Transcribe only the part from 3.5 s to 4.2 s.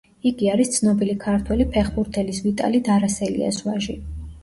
ვაჟი.